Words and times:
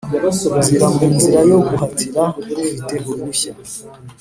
Nzira 0.59 0.85
mu 0.95 1.05
nzira 1.15 1.39
yo 1.49 1.57
guhatira 1.69 2.23
ufite 2.41 2.93
uruhushya 3.09 3.53